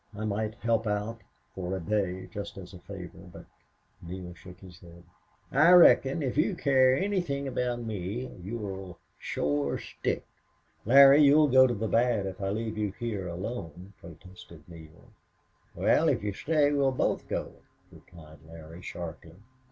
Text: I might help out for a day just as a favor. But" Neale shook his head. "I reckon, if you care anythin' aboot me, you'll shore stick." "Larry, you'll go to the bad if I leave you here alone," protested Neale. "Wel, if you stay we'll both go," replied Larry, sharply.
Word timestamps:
I 0.17 0.25
might 0.25 0.55
help 0.55 0.87
out 0.87 1.21
for 1.53 1.75
a 1.75 1.79
day 1.79 2.25
just 2.33 2.57
as 2.57 2.73
a 2.73 2.79
favor. 2.79 3.29
But" 3.31 3.45
Neale 4.01 4.33
shook 4.33 4.59
his 4.61 4.79
head. 4.79 5.03
"I 5.51 5.73
reckon, 5.73 6.23
if 6.23 6.37
you 6.39 6.55
care 6.55 6.97
anythin' 6.97 7.45
aboot 7.47 7.85
me, 7.85 8.25
you'll 8.41 8.97
shore 9.19 9.77
stick." 9.77 10.25
"Larry, 10.87 11.21
you'll 11.21 11.49
go 11.49 11.67
to 11.67 11.75
the 11.75 11.87
bad 11.87 12.25
if 12.25 12.41
I 12.41 12.49
leave 12.49 12.79
you 12.79 12.93
here 12.93 13.27
alone," 13.27 13.93
protested 13.99 14.63
Neale. 14.67 15.11
"Wel, 15.75 16.09
if 16.09 16.23
you 16.23 16.33
stay 16.33 16.71
we'll 16.71 16.91
both 16.91 17.27
go," 17.27 17.57
replied 17.91 18.39
Larry, 18.47 18.81
sharply. 18.81 19.35